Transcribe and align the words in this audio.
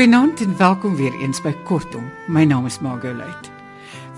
Goeienaand 0.00 0.40
en 0.40 0.56
welkom 0.56 0.96
weer 0.96 1.20
eens 1.20 1.42
by 1.42 1.50
Kortom. 1.64 2.06
My 2.26 2.44
naam 2.44 2.66
is 2.66 2.78
Margolite. 2.78 3.50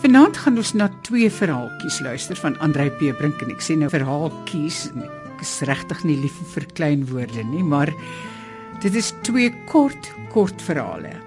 Vanaand 0.02 0.36
gaan 0.36 0.60
ons 0.60 0.72
na 0.76 0.90
twee 1.00 1.30
verhaaltjies 1.30 2.00
luister 2.04 2.36
van 2.36 2.58
Andrei 2.58 2.90
P. 2.90 3.16
Brink 3.16 3.40
en 3.40 3.54
ek 3.54 3.64
sê 3.64 3.78
nou 3.80 3.88
verhaaltjies 3.88 4.90
ek 4.98 5.40
is 5.40 5.56
regtig 5.66 6.04
nie 6.04 6.20
lief 6.20 6.36
vir 6.52 6.68
klein 6.76 7.06
woorde 7.08 7.48
nie, 7.48 7.64
maar 7.64 7.94
dit 8.84 8.94
is 8.94 9.14
twee 9.24 9.54
kort 9.72 10.12
kort 10.36 10.62
verhale. 10.68 11.21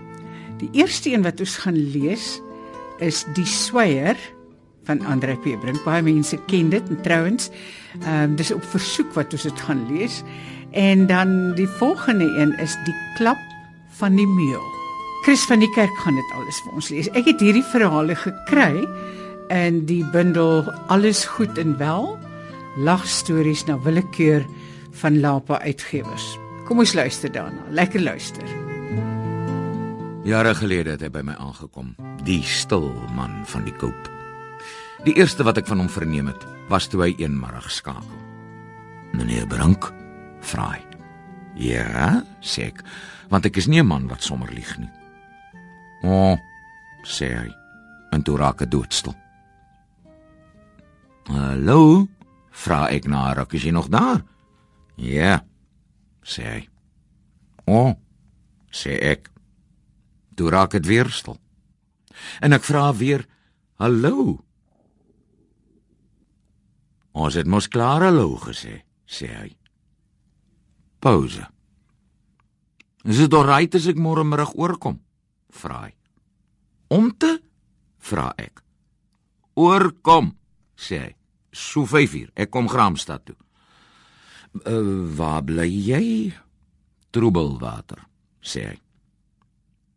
Die 0.61 0.69
eerste 0.71 1.11
een 1.11 1.25
wat 1.25 1.39
ons 1.43 1.57
gaan 1.63 1.77
lees 1.91 2.39
is 3.03 3.25
Die 3.35 3.45
Sweier 3.45 4.15
van 4.85 5.01
Andrei 5.05 5.35
P. 5.41 5.55
Brink. 5.61 5.81
Baie 5.83 6.03
mense 6.05 6.37
ken 6.47 6.69
dit 6.69 6.89
en 6.89 7.01
trouens, 7.01 7.49
ehm 8.03 8.31
um, 8.31 8.35
dis 8.39 8.53
op 8.53 8.63
versoek 8.75 9.13
wat 9.17 9.33
ons 9.33 9.47
dit 9.47 9.65
gaan 9.67 9.85
lees. 9.91 10.21
En 10.71 11.07
dan 11.07 11.53
die 11.55 11.67
volgende 11.67 12.27
een 12.39 12.53
is 12.59 12.77
Die 12.85 12.95
Klap 13.17 13.41
van 13.99 14.15
die 14.15 14.27
meul. 14.27 14.63
Chris 15.25 15.45
van 15.49 15.59
die 15.59 15.71
kerk 15.73 15.95
gaan 16.03 16.15
dit 16.15 16.33
alles 16.37 16.59
vir 16.63 16.73
ons 16.77 16.89
lees. 16.93 17.09
Ek 17.17 17.25
het 17.25 17.41
hierdie 17.41 17.65
verhale 17.71 18.15
gekry 18.15 18.85
in 19.53 19.85
die 19.89 20.03
bundel 20.13 20.65
Alles 20.93 21.25
goed 21.25 21.57
en 21.57 21.77
wel 21.77 22.13
lagstories 22.77 23.65
na 23.65 23.79
willekeur 23.79 24.45
van 25.01 25.19
Lapa 25.19 25.59
Uitgewers. 25.63 26.35
Kom 26.67 26.79
ons 26.79 26.93
luister 26.93 27.31
daarna. 27.31 27.65
Lekker 27.71 28.01
luister. 28.01 28.64
Jare 30.25 30.55
gelede 30.57 30.95
het 30.95 31.03
hy 31.05 31.09
by 31.13 31.21
my 31.21 31.35
aangekom, 31.37 31.91
die 32.25 32.41
stil 32.49 32.87
man 33.13 33.43
van 33.45 33.65
die 33.67 33.73
koop. 33.77 34.07
Die 35.05 35.13
eerste 35.21 35.45
wat 35.45 35.59
ek 35.61 35.67
van 35.69 35.83
hom 35.83 35.89
verneem 35.91 36.31
het, 36.31 36.41
was 36.65 36.87
toe 36.89 37.03
hy 37.03 37.11
eenmiddag 37.19 37.67
skakel. 37.69 38.17
"Meneer 39.13 39.45
Brink?" 39.45 39.93
vra 40.41 40.71
hy. 40.73 40.81
"Ja," 41.53 42.23
sê 42.41 42.73
ek 42.73 42.81
want 43.29 43.45
ek 43.45 43.57
is 43.57 43.67
nie 43.67 43.79
'n 43.79 43.85
man 43.85 44.07
wat 44.07 44.23
sommer 44.23 44.49
lieg 44.49 44.77
nie. 44.79 44.89
O, 46.01 46.33
oh, 46.33 46.37
sê 47.03 47.29
hy. 47.37 47.53
En 48.11 48.23
toe 48.23 48.37
raak 48.37 48.59
hy 48.59 48.65
doodstil. 48.65 49.15
Hallo, 51.27 52.07
vra 52.51 52.89
ek 52.89 53.05
na 53.05 53.17
haar, 53.17 53.45
is 53.51 53.63
jy 53.63 53.71
nog 53.71 53.89
daar? 53.89 54.23
Ja, 54.95 55.43
sê 56.23 56.43
hy. 56.43 56.69
O, 57.67 57.73
oh, 57.73 57.95
sê 58.71 58.97
ek. 59.01 59.34
Toe 60.35 60.49
raak 60.51 60.75
dit 60.75 60.85
weer 60.85 61.09
stil. 61.11 61.37
En 62.43 62.55
ek 62.55 62.63
vra 62.63 62.89
weer, 62.95 63.25
hallo. 63.81 64.39
Ons 67.15 67.37
het 67.39 67.47
mos 67.47 67.67
klaar 67.71 68.03
hallo 68.03 68.35
gesê, 68.43 68.81
sê 69.07 69.31
hy. 69.31 69.49
Pause. 70.99 71.45
Is 73.05 73.21
dit 73.21 73.35
alright 73.37 73.75
as 73.77 73.87
ek 73.87 73.99
môre 74.01 74.25
middag 74.27 74.55
oorkom? 74.57 74.99
vra 75.55 75.85
hy. 75.85 75.93
Om 76.91 77.11
te 77.17 77.31
vra 78.09 78.29
ek. 78.41 78.61
Oorkom, 79.55 80.33
sê 80.75 80.99
hy. 80.99 81.11
So 81.55 81.87
5 81.87 82.15
uur. 82.19 82.31
Ek 82.35 82.51
kom 82.51 82.67
Gramstad 82.67 83.23
toe. 83.29 83.37
Uh, 84.67 85.07
waar 85.15 85.43
bly 85.47 85.67
jy? 85.67 86.07
Troebelwater, 87.15 88.03
sê 88.43 88.65
hy. 88.73 88.79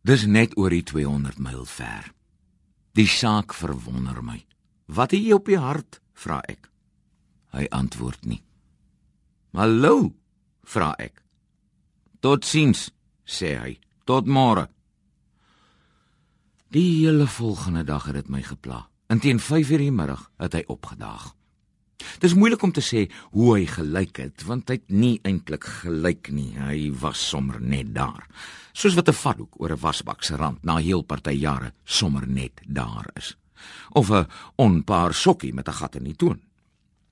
Dis 0.02 0.26
net 0.26 0.56
oor 0.56 0.70
die 0.70 0.84
200 0.86 1.38
myl 1.42 1.64
ver. 1.66 2.12
Die 2.94 3.06
saak 3.06 3.54
verwonder 3.54 4.22
my. 4.22 4.40
Wat 4.86 5.12
het 5.12 5.22
jy 5.22 5.34
op 5.36 5.46
die 5.46 5.58
hart? 5.58 6.00
vra 6.18 6.40
ek. 6.50 6.70
Hy 7.54 7.68
antwoord 7.70 8.26
nie. 8.26 8.40
Hallo, 9.54 10.12
vra 10.66 10.92
ek. 10.98 11.22
Totsiens 12.20 12.88
sê 13.26 13.54
hy. 13.58 13.76
Tot 14.08 14.26
môre. 14.26 14.66
Die 16.74 17.04
hele 17.04 17.26
volgende 17.26 17.84
dag 17.84 18.08
het 18.08 18.18
dit 18.18 18.28
my 18.28 18.42
gepla. 18.42 18.88
En 19.08 19.20
teen 19.20 19.38
5:00 19.38 19.78
die 19.78 19.92
middag 19.92 20.30
het 20.36 20.52
hy 20.52 20.64
opgedaag. 20.66 21.37
Dis 22.18 22.34
moeilik 22.34 22.62
om 22.62 22.72
te 22.74 22.82
sê 22.82 23.04
hoe 23.34 23.52
hy 23.56 23.66
gelyk 23.70 24.18
het, 24.22 24.42
want 24.46 24.70
hy 24.70 24.78
het 24.80 24.90
nie 24.90 25.18
eintlik 25.26 25.66
gelyk 25.82 26.32
nie. 26.34 26.50
Hy 26.58 26.90
was 27.02 27.20
sommer 27.22 27.60
net 27.62 27.92
daar. 27.94 28.26
Soos 28.72 28.94
wat 28.94 29.08
'n 29.08 29.22
vatdoek 29.22 29.60
oor 29.60 29.72
'n 29.72 29.82
wasbak 29.82 30.22
se 30.22 30.36
rand 30.36 30.64
na 30.64 30.76
heel 30.78 31.02
party 31.02 31.30
jare 31.30 31.72
sommer 31.84 32.26
net 32.26 32.60
daar 32.66 33.06
is. 33.16 33.36
Of 33.90 34.10
'n 34.10 34.26
onpaar 34.56 35.14
sokkie 35.14 35.54
met 35.54 35.68
'n 35.68 35.72
gat 35.72 35.96
in 35.96 36.04
die 36.04 36.16
toon. 36.16 36.40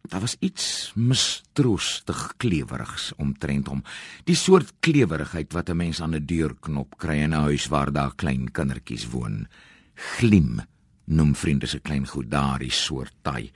Daar 0.09 0.21
was 0.21 0.37
iets 0.41 0.93
mistroostig 0.95 2.35
klewerigs 2.37 3.13
omtrent 3.17 3.67
hom. 3.67 3.83
Die 4.25 4.37
soort 4.37 4.73
klewerigheid 4.81 5.53
wat 5.53 5.69
'n 5.69 5.77
mens 5.77 6.01
aan 6.01 6.15
'n 6.15 6.27
deurknop 6.27 6.99
kry 6.99 7.23
in 7.23 7.35
'n 7.35 7.43
huis 7.49 7.67
waar 7.67 7.93
daar 7.93 8.15
klein 8.15 8.51
kindertjies 8.53 9.11
woon. 9.11 9.49
Glim 9.95 10.61
noem 11.05 11.35
vriende 11.35 11.67
se 11.67 11.79
klein 11.79 12.07
goed 12.07 12.31
daardie 12.31 12.73
soort 12.73 13.15
taai. 13.23 13.53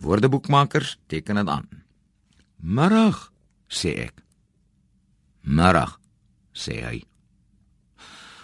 Woordeboekmakers 0.00 0.98
teken 1.06 1.40
dit 1.40 1.48
aan. 1.48 1.68
Middag, 2.56 3.32
sê 3.68 3.94
ek. 4.08 4.22
Middag, 5.42 5.98
sê 6.54 6.82
hy. 6.84 6.98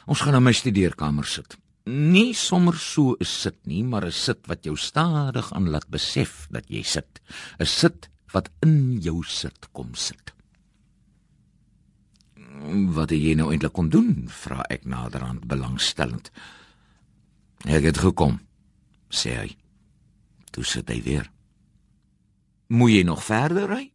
Ons 0.07 0.21
gaan 0.21 0.37
in 0.37 0.45
my 0.45 0.53
studeerkamer 0.53 1.25
sit 1.25 1.57
nie 1.85 2.33
sommer 2.33 2.75
so 2.75 3.17
'n 3.21 3.25
sit 3.25 3.67
nie, 3.67 3.83
maar 3.83 4.05
'n 4.07 4.13
sit 4.13 4.47
wat 4.47 4.65
jou 4.65 4.77
stadig 4.77 5.53
aan 5.53 5.69
laat 5.71 5.89
besef 5.89 6.47
dat 6.51 6.65
jy 6.69 6.83
sit. 6.83 7.21
'n 7.59 7.67
Sit 7.67 8.09
wat 8.33 8.51
in 8.61 9.01
jou 9.01 9.23
sit 9.23 9.73
kom 9.73 9.95
sit. 9.95 10.33
Wat 12.95 13.11
jy 13.11 13.35
nou 13.35 13.53
eintlik 13.53 13.73
kom 13.73 13.89
doen, 13.89 14.29
vra 14.29 14.65
ek 14.71 14.85
naderhand 14.85 15.47
belangstellend. 15.47 16.31
Ek 17.65 17.85
het 17.85 17.99
gekom, 17.99 18.41
sê 19.11 19.37
hy. 19.37 19.57
Toe 20.51 20.65
sit 20.65 20.89
hy 20.89 21.03
weer. 21.03 21.34
Moet 22.67 22.91
jy 22.91 23.03
nog 23.03 23.25
verder 23.25 23.69
ry? 23.69 23.93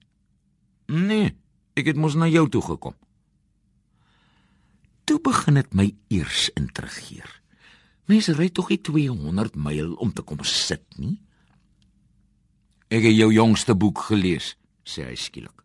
Nee, 0.90 1.36
ek 1.78 1.92
het 1.92 1.98
mos 1.98 2.16
na 2.16 2.28
jou 2.30 2.48
toe 2.50 2.62
gekom. 2.62 2.96
Toe 5.10 5.20
begin 5.26 5.58
dit 5.58 5.74
my 5.74 5.88
eers 6.14 6.50
intrigeer. 6.58 7.30
Mense 8.10 8.34
ry 8.34 8.50
tog 8.50 8.70
nie 8.70 8.82
200 8.82 9.56
myl 9.58 9.94
om 10.02 10.12
te 10.14 10.22
kom 10.26 10.42
sit 10.46 10.86
nie. 10.98 11.20
Ek 12.90 13.06
het 13.06 13.14
jou 13.14 13.30
jongste 13.34 13.76
boek 13.78 14.02
gelees, 14.10 14.56
sê 14.82 15.06
hy 15.06 15.18
skielik. 15.18 15.60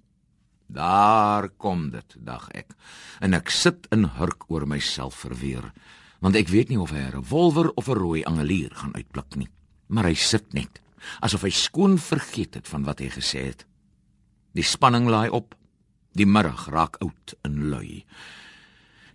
Daar 0.69 1.49
kom 1.61 1.91
dit, 1.93 2.17
dag 2.21 2.49
ek. 2.57 2.73
En 3.21 3.37
ek 3.37 3.53
sit 3.53 3.89
in 3.93 4.05
hurk 4.19 4.49
oor 4.53 4.67
myself 4.69 5.23
verweer, 5.25 5.71
want 6.25 6.37
ek 6.37 6.53
weet 6.53 6.73
nie 6.73 6.81
of 6.81 6.93
hy 6.93 7.05
'n 7.05 7.17
revolver 7.21 7.73
of 7.77 7.89
'n 7.89 8.01
rooi 8.01 8.25
angelier 8.25 8.73
gaan 8.75 8.95
uitblik 8.95 9.37
nie. 9.37 9.49
Maar 9.89 10.05
hy 10.05 10.15
sit 10.15 10.53
net, 10.53 10.81
asof 11.21 11.43
hy 11.43 11.51
skoon 11.51 11.99
vergeet 11.99 12.55
het 12.55 12.69
van 12.69 12.85
wat 12.85 12.99
hy 12.99 13.11
gesê 13.15 13.45
het. 13.51 13.67
Die 14.55 14.67
spanning 14.67 15.09
laai 15.11 15.29
op. 15.29 15.55
Die 16.15 16.27
middag 16.27 16.69
raak 16.71 17.01
oud 17.03 17.35
en 17.43 17.71
lui. 17.71 18.05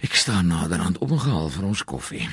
Ek 0.04 0.16
staan 0.16 0.52
naderhand 0.52 1.00
opgehaal 1.04 1.50
vir 1.52 1.68
ons 1.68 1.84
koffie. 1.88 2.28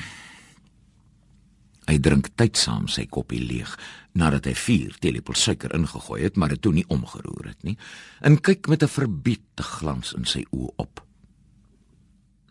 Hy 1.87 1.95
drink 2.03 2.33
tydsaam 2.35 2.89
sy 2.91 3.05
koppie 3.07 3.39
leeg 3.39 3.71
nadat 4.17 4.49
hy 4.49 4.53
4 4.59 4.97
teelepel 4.99 5.37
suiker 5.39 5.71
ingegooi 5.77 6.23
het, 6.25 6.35
maar 6.35 6.51
dit 6.51 6.61
toe 6.61 6.73
nie 6.75 6.87
omgeroer 6.91 7.51
het 7.53 7.63
nie. 7.63 7.77
En 8.19 8.41
kyk 8.41 8.67
met 8.67 8.83
'n 8.83 8.91
verbiete 8.91 9.63
glans 9.63 10.13
in 10.13 10.25
sy 10.25 10.43
oë 10.51 10.73
op. 10.75 11.05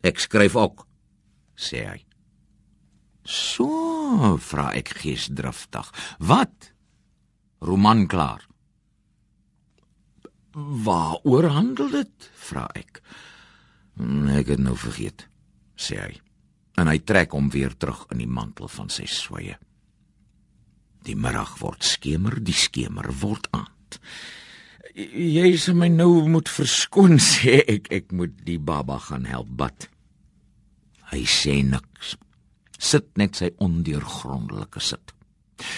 Ek 0.03 0.19
skryf 0.19 0.56
ook, 0.56 0.87
sê 1.56 1.84
hy. 1.89 2.05
So, 3.25 4.36
vra 4.39 4.72
ek 4.72 4.89
geesdriftig. 4.89 5.91
Wat? 6.19 6.72
Roman 7.61 8.07
klaar. 8.07 8.45
Waaroor 10.57 11.51
handel 11.53 11.91
dit? 11.91 12.31
vra 12.47 12.69
ek. 12.75 13.03
Hm, 13.97 14.29
ek 14.39 14.55
het 14.55 14.63
nou 14.63 14.77
vergeet, 14.79 15.27
sê 15.77 15.99
hy 16.01 16.15
en 16.77 16.91
hy 16.91 16.99
trek 17.09 17.33
hom 17.33 17.49
weer 17.53 17.75
terug 17.81 18.05
in 18.13 18.21
die 18.21 18.31
mantel 18.31 18.69
van 18.69 18.91
sy 18.93 19.07
sweye. 19.09 19.57
Die 21.07 21.17
middag 21.17 21.57
word 21.63 21.87
skemer, 21.87 22.39
die 22.43 22.57
skemer 22.57 23.09
word 23.23 23.49
aand. 23.57 23.99
Jy 24.97 25.53
sê 25.61 25.73
my 25.77 25.89
nou 25.93 26.27
moet 26.29 26.51
verskoon 26.53 27.21
sê 27.33 27.61
ek 27.65 27.91
ek 27.95 28.13
moet 28.17 28.37
die 28.47 28.61
baba 28.61 28.99
gaan 29.09 29.29
help 29.31 29.53
bad. 29.63 29.89
Hy 31.13 31.25
sê 31.31 31.61
niks. 31.65 32.17
Sit 32.77 33.15
net 33.17 33.39
sy 33.41 33.53
ondeurgrondelike 33.63 34.83
sit. 34.85 35.16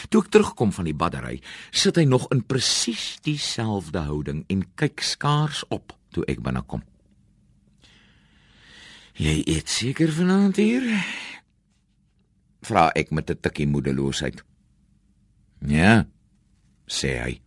Toe 0.09 0.23
ek 0.25 0.31
terugkom 0.31 0.73
van 0.73 0.85
die 0.85 0.97
baddery, 0.97 1.41
sit 1.71 1.97
hy 1.97 2.05
nog 2.05 2.27
in 2.35 2.43
presies 2.43 3.19
dieselfde 3.23 3.99
houding 4.09 4.45
en 4.49 4.67
kyk 4.75 5.01
skaars 5.01 5.65
op 5.69 5.95
toe 6.11 6.25
ek 6.27 6.43
binnekom. 6.43 6.83
Jy 9.19 9.43
eet 9.47 9.69
seker 9.69 10.13
vanaand 10.15 10.57
hier? 10.57 10.87
vra 12.69 12.91
ek 12.95 13.11
met 13.11 13.31
'n 13.31 13.41
tikkie 13.41 13.67
moedeloosheid. 13.67 14.43
Ja, 15.67 16.07
sê 16.87 17.11
hy. 17.23 17.41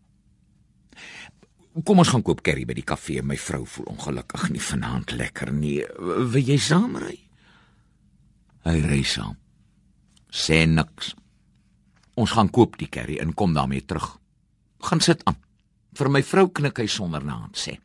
Kom 1.83 1.97
ons 1.97 2.09
gaan 2.09 2.23
koop 2.23 2.41
curry 2.41 2.65
by 2.65 2.73
die 2.73 2.83
kafee. 2.83 3.21
My 3.21 3.37
vrou 3.37 3.65
voel 3.65 3.85
ongelukkig 3.85 4.49
nie 4.49 4.59
vanaand 4.59 5.11
lekker 5.11 5.53
nie. 5.53 5.85
Wil 6.31 6.43
jy 6.43 6.57
saam 6.57 6.97
ry? 6.97 7.17
Hy 8.63 8.79
ry 8.81 9.03
saam. 9.03 9.37
Sê 10.29 10.65
niks. 10.67 11.15
Ons 12.21 12.35
gaan 12.37 12.51
koop 12.53 12.77
die 12.77 12.89
curry 12.91 13.17
en 13.21 13.33
kom 13.33 13.55
daarmee 13.55 13.85
terug. 13.85 14.19
Gaan 14.85 15.01
sit 15.01 15.23
aan. 15.25 15.39
Vir 15.97 16.09
my 16.13 16.21
vrou 16.23 16.49
knik 16.53 16.77
hy 16.77 16.87
sonder 16.87 17.23
na 17.25 17.39
aan 17.47 17.55
sê. 17.57 17.79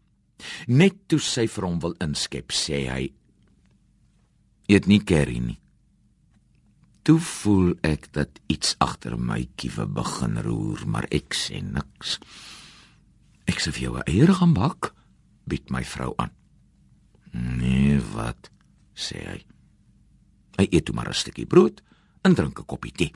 Net 0.69 1.07
toe 1.09 1.21
sy 1.23 1.47
vir 1.49 1.65
hom 1.65 1.79
wil 1.81 1.97
inskep, 2.05 2.53
sê 2.53 2.83
hy: 2.91 3.07
"Eet 4.69 4.87
nie 4.87 5.01
curry 5.01 5.39
nie." 5.41 5.59
Toe 7.03 7.19
voel 7.19 7.75
ek 7.83 8.13
dat 8.13 8.41
iets 8.49 8.77
agter 8.79 9.17
my 9.17 9.49
kiewe 9.57 9.87
begin 9.87 10.43
roer, 10.43 10.87
maar 10.87 11.07
ek 11.11 11.35
sê 11.35 11.63
niks. 11.63 12.19
Ek 13.47 13.61
sê 13.61 13.73
vir 13.73 13.83
jou 13.83 13.97
'n 13.97 14.03
eier 14.07 14.35
gaan 14.35 14.55
bak, 14.55 14.95
bied 15.47 15.71
my 15.71 15.85
vrou 15.85 16.15
aan. 16.19 16.33
Nee, 17.33 18.01
wat 18.01 18.51
sê 18.95 19.17
hy? 19.25 19.47
Hy 20.59 20.69
eet 20.71 20.93
maar 20.93 21.09
'n 21.09 21.15
stukkie 21.15 21.47
brood 21.47 21.81
en 22.23 22.35
drink 22.35 22.59
'n 22.61 22.67
koppie 22.67 22.93
tee. 22.93 23.13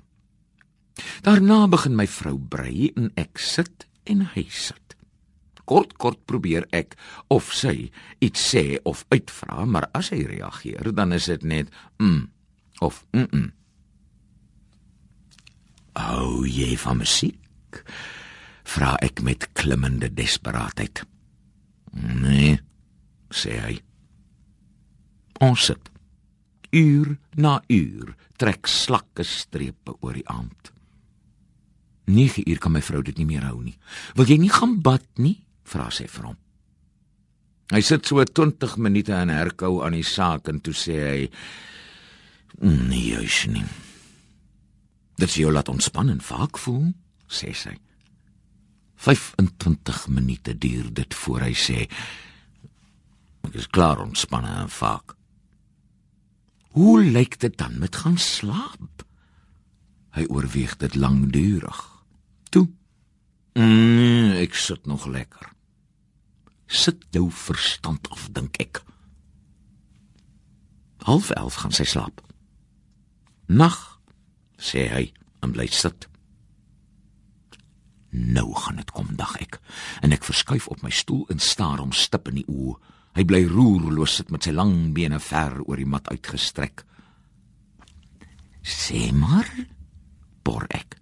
Daarna 1.23 1.67
begin 1.69 1.97
my 1.97 2.07
vrou 2.07 2.39
brei 2.39 2.91
en 2.97 3.11
ek 3.21 3.39
sit 3.39 3.87
en 4.11 4.25
hy 4.35 4.47
sit. 4.51 4.97
Kort 5.65 5.95
kort 6.03 6.19
probeer 6.27 6.67
ek 6.75 6.97
of 7.31 7.53
sy 7.55 7.91
iets 8.19 8.43
sê 8.53 8.81
of 8.89 9.05
uitvra, 9.13 9.65
maar 9.67 9.87
as 9.95 10.11
hy 10.11 10.25
reageer, 10.27 10.91
dan 10.97 11.15
is 11.15 11.31
dit 11.31 11.47
net 11.47 11.71
mm 11.99 12.29
of 12.81 13.05
mm. 13.13 13.27
-mm. 13.31 13.51
Hou 15.93 16.47
jy 16.49 16.77
van 16.79 16.97
musiek? 16.97 17.85
Vra 18.65 18.97
ek 19.03 19.21
met 19.23 19.49
klimmende 19.53 20.09
desperaatheid. 20.15 21.03
Nee, 21.93 22.59
sê 23.31 23.59
hy. 23.61 23.81
Ons 25.41 25.65
sit. 25.65 25.91
Uur 26.71 27.19
na 27.35 27.63
uur 27.69 28.15
trek 28.37 28.67
slakke 28.67 29.25
strepe 29.27 29.97
oor 30.01 30.15
die 30.15 30.29
aand. 30.29 30.73
9 32.11 32.45
uur 32.47 32.59
kan 32.59 32.75
my 32.75 32.83
vrou 32.83 33.03
dit 33.07 33.17
nie 33.19 33.29
meer 33.29 33.47
hou 33.49 33.63
nie. 33.63 33.77
Wil 34.19 34.31
jy 34.33 34.39
nie 34.43 34.53
gaan 34.53 34.81
bad 34.83 35.07
nie? 35.19 35.39
vra 35.71 35.87
sy 35.95 36.09
vir 36.11 36.31
hom. 36.31 36.39
Hy 37.71 37.81
sit 37.87 38.09
so 38.09 38.19
20 38.19 38.81
minute 38.83 39.15
in 39.15 39.31
herkou 39.31 39.85
aan 39.87 39.95
die 39.95 40.07
saak 40.07 40.49
en 40.51 40.59
toe 40.59 40.75
sê 40.75 40.97
hy: 40.99 41.29
"Nee, 42.67 43.15
jy's 43.15 43.47
nie." 43.47 43.65
Dit 45.17 45.37
jou 45.37 45.53
laat 45.53 45.69
ontspan 45.69 46.11
en 46.11 46.21
vaak 46.21 46.59
voel, 46.59 46.93
sê 47.29 47.55
sy. 47.55 47.77
25 48.97 50.09
minute 50.09 50.59
duur 50.59 50.91
dit 50.93 51.15
voor 51.15 51.41
hy 51.41 51.55
sê 51.55 51.87
ek 53.49 53.55
is 53.55 53.67
klaar 53.67 54.03
ontspanne 54.03 54.51
en 54.63 54.69
vaak. 54.69 55.17
Hoe 56.77 57.01
lyk 57.03 57.39
dit 57.41 57.57
dan 57.59 57.79
met 57.79 57.97
gaan 57.97 58.19
slaap? 58.19 59.05
Hy 60.15 60.27
oorweeg 60.29 60.77
dit 60.77 60.95
lankdurig. 60.95 61.90
Toe. 62.51 62.67
Mm, 63.55 64.37
ek 64.43 64.55
sit 64.55 64.87
nog 64.87 65.07
lekker. 65.07 65.53
Sit 66.67 67.07
jou 67.15 67.31
verstand 67.31 68.11
af, 68.11 68.29
dink 68.35 68.59
ek. 68.63 68.83
Half 71.07 71.31
11 71.31 71.59
gaan 71.63 71.75
sy 71.75 71.87
slaap. 71.89 72.21
Nag 73.51 73.79
sê 74.61 74.87
hy 74.93 75.05
en 75.43 75.55
bly 75.57 75.67
sit. 75.73 76.07
Nou 78.11 78.51
gaan 78.55 78.79
dit 78.79 78.91
kom 78.95 79.11
dag 79.19 79.33
ek 79.41 79.59
en 80.03 80.15
ek 80.15 80.27
verskuif 80.27 80.67
op 80.71 80.83
my 80.83 80.91
stoel 80.95 81.25
en 81.31 81.43
staar 81.43 81.81
hom 81.83 81.95
stip 81.95 82.29
in 82.31 82.43
die 82.43 82.49
oë. 82.51 82.77
Hy 83.19 83.27
bly 83.27 83.43
roerloos 83.51 84.21
sit 84.21 84.31
met 84.31 84.47
sy 84.47 84.55
lang 84.55 84.93
bene 84.95 85.19
ver 85.23 85.59
oor 85.65 85.81
die 85.81 85.89
mat 85.89 86.07
uitgestrek. 86.13 86.85
Sê 88.63 89.09
maar, 89.17 89.49
bor 90.47 90.67
ek. 90.71 91.00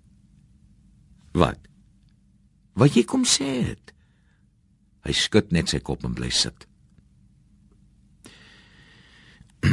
Wat? 1.38 1.60
Wat 2.78 2.94
jy 2.96 3.04
kom 3.06 3.24
sê 3.28 3.50
het? 3.70 3.92
Hy 5.06 5.14
skud 5.14 5.52
net 5.54 5.70
sy 5.70 5.80
kop 5.84 6.04
en 6.06 6.14
bly 6.18 6.30
sit. 6.34 6.66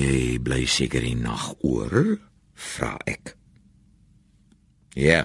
Jy 0.00 0.40
bly 0.42 0.64
seker 0.66 1.04
die 1.04 1.16
nag 1.18 1.52
oor? 1.66 2.18
vra 2.60 2.94
ek. 3.08 3.34
Ja. 4.98 5.24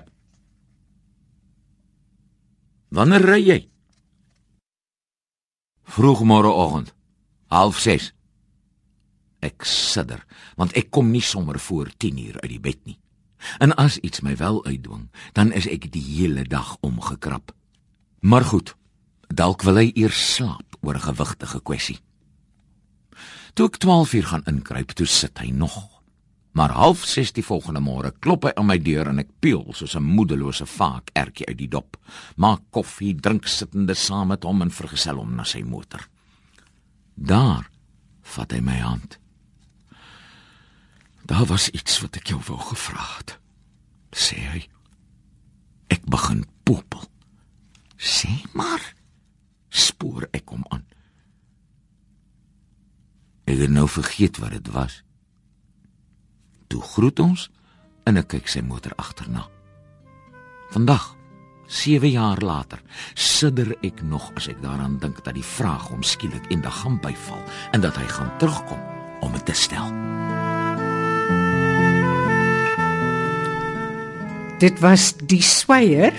Wanneer 2.95 3.25
ry 3.27 3.39
jy? 3.43 3.59
Vroegmôreoggend, 5.95 6.93
06:30. 7.51 8.11
Ek 9.45 9.65
sidder, 9.67 10.23
want 10.57 10.73
ek 10.79 10.89
kom 10.89 11.11
nie 11.11 11.21
sommer 11.21 11.59
voor 11.59 11.91
10:00 11.99 12.39
uit 12.41 12.49
die 12.49 12.59
bed 12.59 12.85
nie. 12.85 12.99
En 13.57 13.75
as 13.75 13.97
iets 13.97 14.21
my 14.21 14.35
wel 14.37 14.65
uitdwing, 14.65 15.09
dan 15.33 15.51
is 15.51 15.67
ek 15.67 15.91
die 15.91 16.03
hele 16.03 16.43
dag 16.43 16.77
omgekrap. 16.81 17.51
Maar 18.19 18.43
goed, 18.43 18.75
dalk 19.27 19.61
wil 19.61 19.75
hy 19.75 19.91
eers 19.93 20.35
slaap 20.35 20.77
oor 20.81 20.95
'n 20.95 21.07
gewigtige 21.09 21.61
kwessie. 21.61 21.99
Toe 23.53 23.67
ek 23.67 23.77
12:00 23.77 24.25
gaan 24.25 24.43
inkruip, 24.45 24.91
toe 24.91 25.05
sit 25.05 25.37
hy 25.39 25.51
nog 25.51 25.95
Maar 26.55 26.71
half 26.71 27.03
6 27.03 27.33
die 27.35 27.43
volgende 27.43 27.81
môre 27.83 28.13
klop 28.23 28.45
hy 28.47 28.53
aan 28.55 28.69
my 28.69 28.77
deur 28.79 29.09
en 29.11 29.19
ek 29.19 29.33
peel 29.43 29.65
soos 29.75 29.95
'n 29.99 30.07
moedelose 30.07 30.65
vaak 30.65 31.11
ertjie 31.11 31.47
uit 31.47 31.57
die 31.57 31.67
dop. 31.67 31.97
Maak 32.35 32.61
koffie, 32.71 33.15
drink 33.15 33.47
sittende 33.47 33.93
saam 33.93 34.27
met 34.27 34.43
hom 34.43 34.61
en 34.61 34.71
vergesel 34.71 35.17
hom 35.17 35.35
na 35.35 35.43
sy 35.43 35.61
motor. 35.63 36.07
Daar 37.15 37.69
vat 38.21 38.51
hy 38.51 38.59
my 38.59 38.77
hand. 38.79 39.19
Daar 41.25 41.45
was 41.45 41.69
iets 41.69 41.99
wat 42.01 42.19
ek 42.21 42.29
jou 42.33 42.41
wou 42.45 42.59
gevra 42.61 43.05
het. 43.17 43.37
Sê 44.13 44.37
hy. 44.37 44.61
Ek 45.89 46.05
begin 46.05 46.45
popel. 46.63 47.07
Sê 47.97 48.29
maar. 48.53 48.83
Spoor 49.69 50.27
ek 50.31 50.53
hom 50.53 50.63
aan. 50.69 50.85
Ek 53.49 53.57
het 53.57 53.73
nou 53.73 53.87
vergeet 53.89 54.37
wat 54.41 54.53
dit 54.53 54.71
was. 54.73 55.01
Toe 56.69 56.81
groet 56.93 57.19
ons 57.19 57.49
en 58.05 58.21
ek 58.21 58.29
kyk 58.35 58.49
sy 58.49 58.61
motor 58.65 58.93
agterna. 59.01 59.47
Vandag, 60.73 61.11
7 61.65 62.09
jaar 62.13 62.41
later, 62.45 62.81
sidder 63.17 63.73
ek 63.85 64.03
nog 64.05 64.29
as 64.37 64.49
ek 64.51 64.61
daaraan 64.61 64.99
dink 65.01 65.23
dat 65.25 65.37
die 65.37 65.45
vraag 65.45 65.89
hom 65.89 66.05
skielik 66.05 66.45
eendag 66.53 66.83
gaan 66.83 67.01
byval 67.01 67.41
en 67.73 67.81
dat 67.81 67.97
hy 67.97 68.05
gaan 68.13 68.33
terugkom 68.41 68.81
om 69.25 69.33
dit 69.33 69.45
te 69.49 69.57
stel. 69.57 69.89
Dit 74.59 74.79
was 74.79 75.13
die 75.27 75.41
sweier 75.43 76.15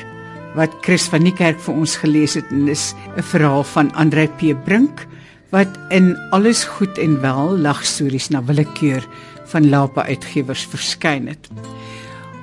wat 0.57 0.73
Chris 0.85 1.07
van 1.13 1.25
die 1.25 1.35
kerk 1.37 1.61
vir 1.65 1.77
ons 1.77 1.97
gelees 2.01 2.35
het. 2.37 2.49
En 2.53 2.67
dis 2.67 2.95
'n 3.17 3.23
verhaal 3.23 3.65
van 3.65 3.93
Andre 3.95 4.27
P. 4.27 4.53
Brink 4.65 5.07
wat 5.51 5.69
in 5.89 6.17
alles 6.31 6.65
goed 6.65 6.99
en 6.99 7.21
wel 7.21 7.57
lagstories 7.59 8.29
na 8.29 8.45
willekeur 8.45 9.07
van 9.45 9.69
Lapa 9.69 10.05
Uitgewers 10.05 10.67
verskyn 10.67 11.27
het. 11.27 11.49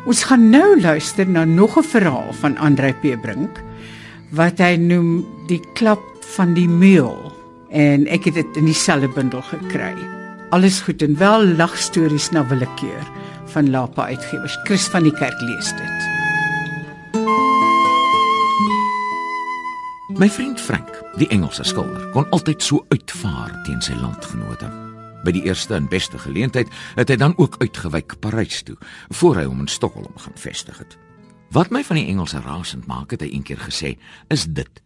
Ons 0.05 0.23
gaan 0.23 0.49
nou 0.49 0.81
luister 0.81 1.27
na 1.27 1.45
nog 1.45 1.77
'n 1.77 1.83
verhaal 1.83 2.33
van 2.41 2.57
Andrei 2.57 2.93
Pebrink 2.93 3.61
wat 4.29 4.57
hy 4.57 4.75
noem 4.75 5.25
Die 5.47 5.61
klap 5.73 6.03
van 6.35 6.53
die 6.53 6.67
meul 6.67 7.31
en 7.69 8.07
ek 8.07 8.23
het 8.25 8.33
dit 8.33 8.57
in 8.57 8.65
dieselfde 8.65 9.07
bundel 9.07 9.41
gekry. 9.41 9.95
Alles 10.49 10.81
goed 10.81 11.01
en 11.01 11.17
wel 11.17 11.45
lagstories 11.45 12.29
na 12.31 12.47
willekeur 12.47 13.03
van 13.53 13.69
Lapa 13.69 14.05
Uitgewers. 14.05 14.57
Chris 14.63 14.87
van 14.89 15.05
die 15.05 15.13
kerk 15.13 15.41
lees 15.41 15.69
dit. 15.77 16.11
My 20.17 20.29
vriend 20.29 20.61
Frank, 20.61 20.89
die 21.17 21.27
Engelse 21.33 21.63
skilder, 21.63 22.09
kon 22.13 22.25
altyd 22.33 22.61
so 22.65 22.85
uitvaar 22.89 23.53
teen 23.65 23.81
sy 23.81 23.95
landgenote. 23.97 24.69
By 25.23 25.33
die 25.35 25.45
eerste 25.45 25.77
en 25.77 25.89
beste 25.89 26.19
geleentheid 26.21 26.69
het 26.97 27.13
hy 27.13 27.17
dan 27.21 27.37
ook 27.37 27.59
uitgewyk 27.61 28.17
Parys 28.21 28.63
toe 28.65 28.77
voor 29.13 29.39
hy 29.41 29.45
hom 29.47 29.63
in 29.63 29.71
Stockholm 29.71 30.17
gaan 30.17 30.37
vestig 30.37 30.81
het. 30.81 30.97
Wat 31.53 31.69
my 31.69 31.83
van 31.85 32.01
die 32.01 32.07
Engelse 32.09 32.41
rasend 32.41 32.89
maak 32.89 33.13
het 33.13 33.21
hy 33.21 33.29
eendag 33.35 33.67
gesê, 33.69 33.95
is 34.33 34.47
dit: 34.49 34.81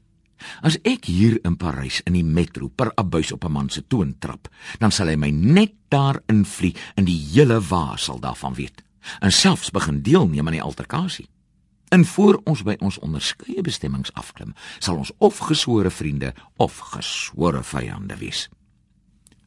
As 0.62 0.77
ek 0.84 1.06
hier 1.06 1.39
in 1.44 1.58
Parys 1.58 2.01
in 2.06 2.13
die 2.13 2.25
metro 2.25 2.67
per 2.67 2.91
abuis 2.96 3.32
op 3.32 3.46
'n 3.46 3.51
man 3.51 3.70
se 3.70 3.88
toon 3.88 4.15
trap, 4.20 4.48
dan 4.79 4.91
sal 4.91 5.08
hy 5.08 5.15
my 5.15 5.29
net 5.29 5.74
daar 5.89 6.22
invlie 6.27 6.75
en 6.96 7.06
die 7.06 7.20
hele 7.34 7.62
waar 7.62 8.00
sal 8.00 8.20
daarvan 8.20 8.53
weet 8.53 8.84
en 9.20 9.32
selfs 9.32 9.72
begin 9.72 10.01
deelneem 10.01 10.46
aan 10.48 10.58
die 10.58 10.62
alterkasie. 10.62 11.29
En 11.88 12.06
voor 12.06 12.41
ons 12.44 12.63
by 12.63 12.75
ons 12.79 13.00
onderskeie 13.00 13.62
bestemmings 13.62 14.13
afklim, 14.13 14.53
sal 14.79 14.98
ons 14.98 15.12
of 15.17 15.38
gesore 15.38 15.89
vriende 15.89 16.34
of 16.56 16.77
gesore 16.77 17.63
vyande 17.63 18.17
wees. 18.17 18.50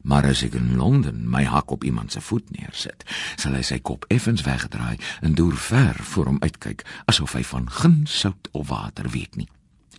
Maar 0.01 0.25
as 0.31 0.41
ek 0.41 0.57
in 0.57 0.75
Londen 0.75 1.29
my 1.29 1.43
hak 1.45 1.71
op 1.71 1.83
iemand 1.83 2.11
se 2.11 2.21
voet 2.21 2.49
neersit, 2.49 3.05
sal 3.37 3.53
hy 3.53 3.61
sy 3.61 3.77
kop 3.85 4.07
effens 4.09 4.41
wegdraai 4.41 4.97
en 5.21 5.37
deur 5.37 5.57
ver 5.57 6.01
voor 6.13 6.31
hom 6.33 6.41
uitkyk 6.41 6.81
asof 7.05 7.37
hy 7.37 7.43
van 7.45 7.69
geen 7.69 8.01
sout 8.09 8.49
of 8.51 8.71
water 8.73 9.09
weet 9.13 9.37
nie. 9.37 9.49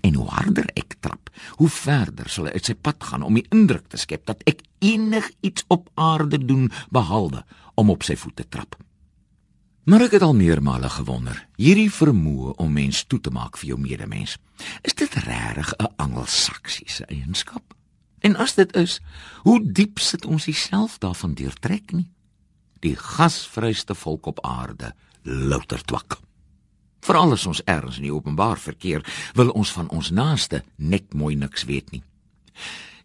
En 0.03 0.15
hoe 0.19 0.29
harder 0.29 0.67
ek 0.75 0.97
trap, 1.01 1.31
hoe 1.63 1.71
verder 1.71 2.29
sal 2.29 2.49
hy 2.49 2.57
uit 2.59 2.71
sy 2.71 2.75
pad 2.75 3.03
gaan 3.11 3.23
om 3.27 3.39
die 3.39 3.47
indruk 3.55 3.87
te 3.89 4.01
skep 4.01 4.27
dat 4.27 4.43
ek 4.51 4.65
enigiets 4.83 5.65
op 5.71 5.91
aarde 5.95 6.41
doen 6.43 6.71
behalwe 6.91 7.45
om 7.79 7.91
op 7.95 8.03
sy 8.07 8.17
voete 8.19 8.49
trap. 8.49 8.77
Maar 9.83 10.05
ek 10.07 10.17
het 10.19 10.23
al 10.23 10.35
meermale 10.39 10.87
gewonder, 10.91 11.39
hierdie 11.59 11.91
vermoë 11.91 12.57
om 12.63 12.71
mens 12.71 13.03
toe 13.11 13.19
te 13.21 13.33
maak 13.35 13.57
vir 13.59 13.73
jou 13.73 13.79
medemens, 13.83 14.37
is 14.87 14.95
dit 14.95 15.15
regtig 15.27 15.75
'n 15.79 15.95
angelsaksiese 15.97 17.07
eienskap? 17.11 17.75
En 18.23 18.37
as 18.37 18.55
dit 18.55 18.77
is, 18.77 19.01
hoe 19.43 19.59
diep 19.63 19.99
sit 19.99 20.25
ons 20.25 20.47
self 20.51 20.99
daarvan 20.99 21.35
deurtrek 21.35 21.93
nie? 21.93 22.09
Die 22.81 22.97
gasvryste 22.97 23.95
volk 23.95 24.27
op 24.27 24.45
aarde, 24.47 24.95
louter 25.23 25.83
twak. 25.83 26.21
Veral 27.03 27.35
as 27.35 27.47
ons 27.51 27.63
ergens 27.67 27.99
in 27.99 28.07
die 28.07 28.15
openbaar 28.15 28.61
verkeer, 28.63 29.03
wil 29.35 29.51
ons 29.59 29.73
van 29.75 29.89
ons 29.91 30.13
naaste 30.15 30.63
net 30.77 31.15
mooi 31.19 31.35
niks 31.37 31.67
weet 31.67 31.91
nie. 31.91 32.03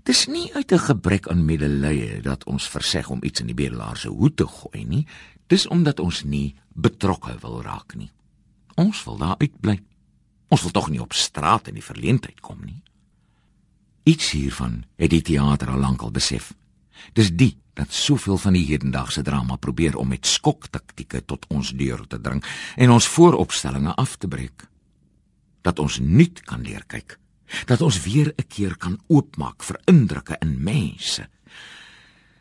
Dis 0.06 0.28
nie 0.28 0.54
uit 0.54 0.72
'n 0.72 0.80
gebrek 0.80 1.28
aan 1.28 1.46
medelee 1.46 2.22
dat 2.22 2.44
ons 2.46 2.70
verseg 2.70 3.10
om 3.10 3.24
iets 3.24 3.40
in 3.40 3.48
die 3.48 3.56
bedelaar 3.56 3.98
se 3.98 4.10
hoed 4.10 4.38
te 4.38 4.48
gooi 4.48 4.86
nie, 4.86 5.08
dis 5.48 5.68
omdat 5.68 6.00
ons 6.00 6.24
nie 6.24 6.56
betrokke 6.74 7.38
wil 7.42 7.62
raak 7.62 7.96
nie. 7.96 8.12
Ons 8.76 9.04
wil 9.04 9.18
daar 9.18 9.36
uitbly. 9.38 9.82
Ons 10.48 10.62
wil 10.62 10.72
tog 10.72 10.90
nie 10.90 11.02
op 11.02 11.14
straat 11.14 11.68
in 11.68 11.74
die 11.74 11.84
verleentheid 11.84 12.40
kom 12.40 12.60
nie. 12.66 12.84
Iets 14.04 14.32
hiervan 14.32 14.86
het 14.96 15.10
die 15.10 15.22
teater 15.22 15.70
al 15.70 15.80
lankal 15.80 16.12
besef. 16.12 16.54
Dis 17.14 17.32
die 17.36 17.58
dat 17.78 17.94
soveel 17.94 18.38
van 18.38 18.54
die 18.58 18.66
hedendaagse 18.66 19.22
drama 19.22 19.56
probeer 19.56 19.96
om 19.98 20.08
met 20.08 20.26
skoktaktieke 20.26 21.22
tot 21.26 21.46
ons 21.54 21.72
deur 21.78 22.02
te 22.08 22.22
dring 22.22 22.44
en 22.76 22.92
ons 22.92 23.08
vooropstellinge 23.08 23.94
af 23.96 24.16
te 24.18 24.28
breek. 24.28 24.66
Dat 25.62 25.80
ons 25.80 26.00
nuut 26.00 26.42
kan 26.50 26.62
leer 26.66 26.84
kyk. 26.88 27.20
Dat 27.66 27.82
ons 27.82 28.02
weer 28.04 28.34
'n 28.36 28.48
keer 28.48 28.78
kan 28.78 29.00
oopmaak 29.08 29.64
vir 29.64 29.80
indrukke 29.86 30.36
in 30.40 30.64
mense. 30.64 31.30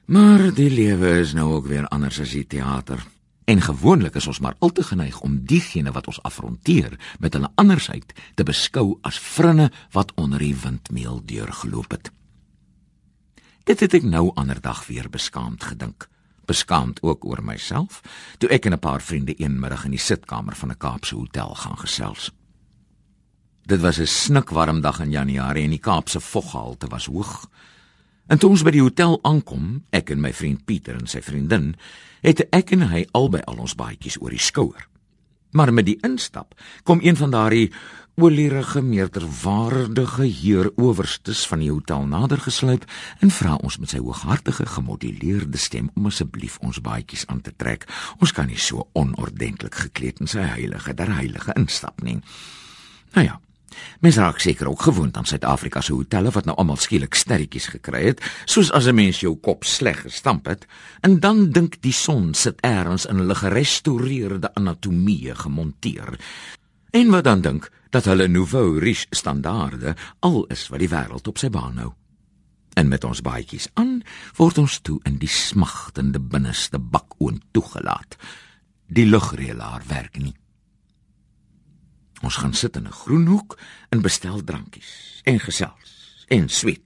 Maar 0.06 0.54
die 0.54 0.70
lewe 0.70 1.18
is 1.20 1.32
nou 1.32 1.52
ook 1.52 1.66
weer 1.66 1.88
anders 1.88 2.20
as 2.20 2.30
die 2.30 2.46
teater. 2.46 3.06
En 3.44 3.60
gewoonlik 3.60 4.14
is 4.14 4.26
ons 4.26 4.38
maar 4.38 4.54
al 4.58 4.72
te 4.72 4.82
geneig 4.82 5.20
om 5.20 5.44
diegene 5.44 5.92
wat 5.92 6.06
ons 6.06 6.22
afronteer 6.22 6.98
met 7.18 7.32
hulle 7.32 7.50
andersheid 7.54 8.12
te 8.34 8.42
beskou 8.42 8.98
as 9.02 9.18
vrinne 9.18 9.70
wat 9.90 10.12
onder 10.14 10.38
die 10.38 10.56
windmeel 10.56 11.22
deurgeloop 11.24 11.90
het. 11.90 12.10
Dit 13.66 13.80
het 13.82 13.96
ek 13.98 14.04
nou 14.06 14.28
ander 14.38 14.60
dag 14.62 14.84
weer 14.86 15.08
beskaamd 15.10 15.64
gedink. 15.72 16.04
Beskaamd 16.46 17.00
ook 17.02 17.24
oor 17.26 17.40
myself 17.42 17.98
toe 18.38 18.48
ek 18.54 18.66
en 18.66 18.72
'n 18.72 18.78
paar 18.78 19.02
vriende 19.02 19.34
een 19.42 19.58
middag 19.58 19.84
in 19.84 19.90
die 19.90 19.98
sitkamer 19.98 20.54
van 20.54 20.70
'n 20.70 20.78
Kaapse 20.78 21.14
hotel 21.14 21.54
gaan 21.54 21.78
gesels. 21.78 22.30
Dit 23.66 23.80
was 23.80 23.98
'n 23.98 24.06
snikwarm 24.06 24.80
dag 24.80 25.00
in 25.00 25.10
Januarie 25.10 25.64
en 25.64 25.70
die 25.70 25.80
Kaapse 25.80 26.20
voggehalte 26.20 26.86
was 26.86 27.06
hoog. 27.06 27.50
En 28.26 28.38
toe 28.38 28.50
ons 28.50 28.62
by 28.62 28.70
die 28.70 28.82
hotel 28.82 29.18
aankom, 29.22 29.82
ek 29.90 30.10
en 30.10 30.20
my 30.20 30.32
vriend 30.32 30.64
Pieter 30.64 30.94
en 30.94 31.06
sy 31.06 31.22
vriendin, 31.22 31.76
het 32.20 32.46
ek 32.50 32.70
en 32.70 32.88
hy 32.88 33.06
albei 33.12 33.42
al 33.46 33.56
ons 33.56 33.74
baadjies 33.74 34.20
oor 34.20 34.30
die 34.30 34.38
skouer. 34.38 34.88
Maar 35.50 35.72
met 35.72 35.86
die 35.86 35.98
instap 36.00 36.54
kom 36.82 36.98
een 37.02 37.16
van 37.16 37.30
daardie 37.30 37.72
olierige 38.16 38.80
meerderwaardige 38.80 40.24
heeroowerstes 40.24 41.42
van 41.46 41.60
die 41.60 41.68
hotel 41.70 42.06
nader 42.08 42.40
gesluip 42.40 42.86
en 43.20 43.30
vra 43.30 43.58
ons 43.60 43.76
met 43.76 43.92
sy 43.92 44.00
hooghartige 44.00 44.64
gemoduleerde 44.72 45.60
stem 45.60 45.90
om 45.94 46.08
asseblief 46.08 46.56
ons 46.64 46.80
baadjies 46.80 47.26
aan 47.28 47.42
te 47.44 47.52
trek. 47.52 47.84
Ons 48.16 48.32
kan 48.32 48.48
nie 48.48 48.56
so 48.56 48.86
onordentlik 48.96 49.76
gekleed 49.84 50.24
in 50.24 50.32
sy 50.32 50.46
heilige 50.48 50.96
der 50.96 51.12
heilige 51.12 51.52
instap 51.60 52.00
nie. 52.02 52.22
Nou 53.12 53.26
ja, 53.26 53.40
Mens 54.00 54.16
raak 54.16 54.38
seker 54.40 54.70
ook 54.70 54.86
gewoond 54.86 55.16
aan 55.16 55.26
Suid-Afrika 55.28 55.82
se 55.84 55.92
hotelle 55.92 56.30
wat 56.32 56.46
nou 56.48 56.54
almal 56.56 56.78
skielik 56.80 57.14
sterretjies 57.14 57.66
gekry 57.74 58.06
het, 58.06 58.22
soos 58.48 58.70
as 58.72 58.86
'n 58.88 58.94
mens 58.94 59.20
jou 59.20 59.36
kop 59.36 59.64
sleg 59.64 60.00
gestamp 60.00 60.46
het, 60.46 60.66
en 61.00 61.20
dan 61.20 61.50
dink 61.50 61.76
die 61.82 61.92
son 61.92 62.32
sit 62.34 62.56
eers 62.64 63.04
in 63.04 63.16
hulle 63.18 63.34
gerestoreerde 63.34 64.54
anatomie 64.54 65.34
gemonteer. 65.34 66.16
En 66.90 67.10
wat 67.10 67.24
dan 67.24 67.40
dink 67.40 67.70
dat 67.90 68.04
hulle 68.04 68.28
nouveau 68.28 68.78
riche 68.78 69.06
standaarde 69.10 69.96
al 70.20 70.44
is 70.46 70.68
wat 70.68 70.82
die 70.82 70.90
wêreld 70.90 71.28
op 71.28 71.38
sy 71.38 71.50
baan 71.50 71.78
hou. 71.78 71.92
En 72.76 72.88
met 72.88 73.04
ons 73.04 73.22
baadjies 73.24 73.68
aan 73.74 74.02
word 74.36 74.58
ons 74.58 74.80
toe 74.84 74.98
in 75.08 75.18
die 75.18 75.30
smagtende 75.32 76.20
binneste 76.20 76.78
bak 76.78 77.14
oond 77.18 77.44
toegelaat. 77.56 78.18
Die 78.86 79.06
lugreëlaar 79.06 79.86
werk 79.88 80.18
nie. 80.18 80.34
Ons 82.22 82.36
gaan 82.36 82.54
sit 82.54 82.76
in 82.76 82.86
'n 82.86 82.98
groen 83.02 83.26
hoek 83.26 83.58
en 83.88 84.00
bestel 84.00 84.44
drankies 84.44 85.20
en 85.24 85.40
gesels 85.40 86.24
en 86.28 86.48
sweet. 86.48 86.82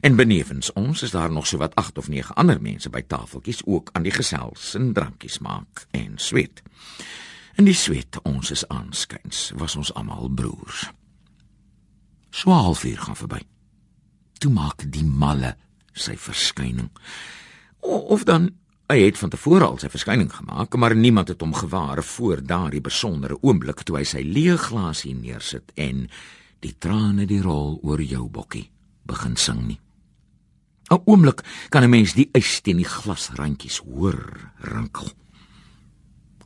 En 0.00 0.16
benewens 0.16 0.72
ons 0.72 1.02
is 1.02 1.10
daar 1.10 1.30
nog 1.30 1.46
so 1.46 1.56
wat 1.56 1.74
8 1.74 1.98
of 1.98 2.08
9 2.08 2.34
ander 2.34 2.62
mense 2.62 2.90
by 2.90 3.02
tafeltjies 3.06 3.62
ook 3.64 3.90
aan 3.92 4.02
die 4.02 4.12
gesels 4.12 4.74
en 4.74 4.92
drankies 4.92 5.38
maak 5.38 5.86
en 5.90 6.18
sweet. 6.18 6.62
En 7.56 7.64
die 7.64 7.76
sweet 7.76 8.18
ons 8.22 8.50
is 8.50 8.68
aanskyns, 8.68 9.52
was 9.56 9.76
ons 9.76 9.92
almal 9.94 10.28
broers. 10.28 10.90
Swaal 12.30 12.74
vier 12.74 12.98
gaan 12.98 13.16
verby. 13.16 13.42
Toe 14.40 14.52
maak 14.52 14.86
die 14.88 15.04
malle 15.04 15.56
sy 15.92 16.16
verskyning. 16.16 16.90
Of 17.82 18.24
dan 18.24 18.50
Hy 18.92 18.98
het 19.06 19.16
van 19.16 19.30
tevore 19.32 19.64
al 19.64 19.78
sy 19.80 19.88
verskyning 19.88 20.28
gemaak, 20.28 20.74
maar 20.76 20.92
niemand 20.92 21.30
het 21.32 21.40
hom 21.40 21.54
gewaar 21.56 22.02
voor 22.04 22.42
daardie 22.44 22.82
besondere 22.84 23.38
oomblik 23.40 23.86
toe 23.88 23.96
hy 23.96 24.02
sy 24.04 24.20
leë 24.20 24.58
glasie 24.60 25.14
neersit 25.16 25.72
en 25.80 26.02
die 26.60 26.74
trane 26.76 27.24
die 27.30 27.40
rol 27.40 27.78
oor 27.80 28.02
jou 28.04 28.26
bokkie 28.28 28.66
begin 29.08 29.38
sing 29.40 29.62
nie. 29.70 29.78
'n 30.92 31.00
Oomblik 31.06 31.40
kan 31.70 31.84
'n 31.84 31.90
mens 31.90 32.12
die 32.12 32.28
ys 32.34 32.60
teen 32.60 32.76
die 32.76 32.84
glasrandjies 32.84 33.78
hoor 33.78 34.52
rinkel. 34.60 35.08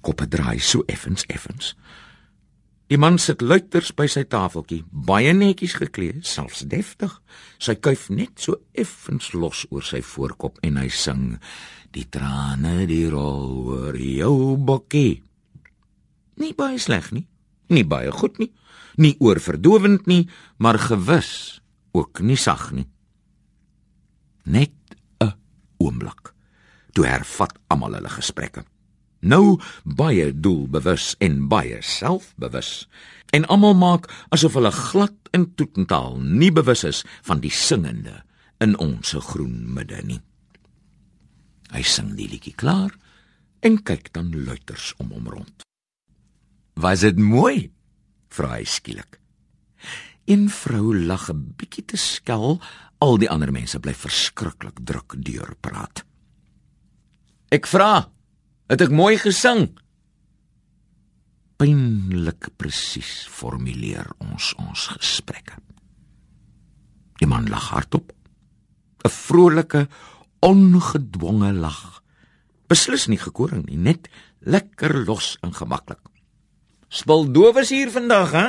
Koppe 0.06 0.28
draai 0.30 0.60
so 0.62 0.84
effens 0.86 1.24
effens. 1.26 1.74
Die 2.86 2.98
man 2.98 3.16
sit 3.18 3.40
luiters 3.42 3.88
by 3.98 4.04
sy 4.06 4.22
tafeltjie, 4.30 4.84
baie 4.86 5.32
netjies 5.34 5.72
geklee, 5.80 6.20
selfs 6.22 6.62
deftig. 6.70 7.10
Sy 7.58 7.74
kuif 7.82 8.04
net 8.14 8.38
so 8.38 8.60
effens 8.78 9.32
los 9.34 9.64
oor 9.72 9.82
sy 9.82 9.98
voorkop 10.06 10.60
en 10.62 10.78
hy 10.78 10.86
sing: 10.94 11.40
"Die 11.90 12.06
trane 12.06 12.86
die 12.86 13.08
rol 13.10 13.66
oor 13.72 13.98
jou 13.98 14.54
bokkie." 14.56 15.24
Nie 16.38 16.54
baie 16.54 16.78
sleg 16.78 17.10
nie, 17.10 17.26
nie 17.68 17.82
baie 17.82 18.12
goed 18.12 18.38
nie, 18.38 18.52
nie 18.98 19.16
oorverdowend 19.18 20.06
nie, 20.06 20.28
maar 20.58 20.78
gewis 20.78 21.60
ook 21.92 22.20
nie 22.20 22.36
sag 22.36 22.70
nie. 22.70 22.86
Net 24.44 24.78
'n 25.18 25.34
oomblik. 25.82 26.34
Toe 26.92 27.06
hervat 27.06 27.58
almal 27.68 27.94
hulle 27.94 28.08
gesprekke 28.08 28.62
nou 29.28 29.58
baie 29.84 30.30
doelbewus 30.32 31.14
en 31.24 31.48
baie 31.50 31.80
selfbewus. 31.82 32.86
En 33.34 33.46
almal 33.50 33.74
maak 33.74 34.08
asof 34.34 34.54
hulle 34.58 34.72
glad 34.72 35.16
en 35.36 35.48
toetentaal 35.58 36.20
nie 36.20 36.52
bewus 36.54 36.84
is 36.86 37.02
van 37.26 37.42
die 37.42 37.52
singende 37.52 38.22
in 38.62 38.76
ons 38.80 39.12
groen 39.32 39.66
midde 39.74 40.00
nie. 40.06 40.20
Hy 41.74 41.82
sing 41.82 42.14
die 42.16 42.28
liedjie 42.30 42.54
klaar 42.54 42.94
en 43.66 43.80
kyk 43.82 44.12
dan 44.14 44.30
luiters 44.46 44.92
om 45.02 45.10
hom 45.14 45.30
rond. 45.32 45.66
Was 46.76 47.02
dit 47.06 47.18
mooi? 47.18 47.72
vra 48.36 48.58
hy 48.58 48.66
skielik. 48.68 49.16
Een 50.26 50.48
vrou 50.50 50.92
lag 50.94 51.30
'n 51.30 51.54
bietjie 51.56 51.84
te 51.84 51.96
skel, 51.96 52.60
al 52.98 53.16
die 53.18 53.30
ander 53.30 53.52
mense 53.52 53.78
bly 53.80 53.94
verskriklik 53.94 54.78
druk 54.84 55.14
deur 55.18 55.54
praat. 55.60 56.04
Ek 57.50 57.66
vra, 57.66 58.10
Het 58.66 58.82
ek 58.82 58.90
mooi 58.90 59.14
gesing? 59.22 59.68
Pynlik 61.56 62.48
presies 62.58 63.22
formuleer 63.30 64.08
ons 64.18 64.50
ons 64.58 64.88
gesprekke. 64.96 65.60
Die 67.22 67.28
man 67.30 67.46
lag 67.48 67.70
hardop. 67.70 68.10
'n 69.06 69.08
Vrolike, 69.08 69.86
ongedwonge 70.42 71.52
lag. 71.52 72.02
Beslis 72.66 73.06
nie 73.06 73.22
gekoring 73.22 73.64
nie, 73.66 73.78
net 73.78 74.10
lekker 74.40 75.06
los 75.06 75.38
en 75.42 75.54
gemaklik. 75.54 76.02
Spil 76.88 77.30
dowes 77.32 77.70
hier 77.70 77.90
vandag, 77.90 78.32
hè? 78.32 78.48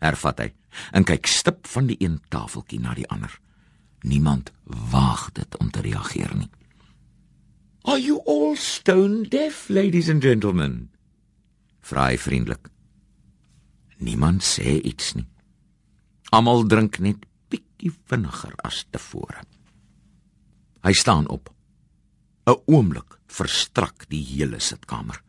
hervat 0.00 0.38
hy 0.38 0.52
en 0.92 1.04
kyk 1.04 1.26
stip 1.26 1.66
van 1.66 1.86
die 1.86 1.96
een 2.00 2.20
tafeltjie 2.28 2.80
na 2.80 2.94
die 2.94 3.08
ander. 3.08 3.32
Niemand 4.00 4.52
waag 4.64 5.32
dit 5.32 5.56
om 5.58 5.70
te 5.70 5.80
reageer 5.80 6.36
nie. 6.36 6.50
Are 7.84 7.98
you 7.98 8.18
all 8.26 8.56
stone 8.56 9.24
deaf, 9.24 9.70
ladies 9.70 10.08
and 10.08 10.20
gentlemen? 10.20 10.90
Vra 11.80 12.10
hy 12.10 12.18
vriendelik. 12.20 12.68
Niemand 14.04 14.44
sê 14.44 14.76
iets 14.84 15.14
nie. 15.16 15.24
Almal 16.36 16.66
drink 16.68 16.98
net 17.00 17.24
bietjie 17.48 17.94
vinniger 18.10 18.52
as 18.68 18.84
tevore. 18.92 19.40
Hy 20.84 20.92
staan 20.92 21.28
op. 21.28 21.48
'n 22.46 22.60
Oomblik 22.68 23.16
verstrak 23.26 24.04
die 24.12 24.22
hele 24.24 24.60
sitkamer. 24.60 25.22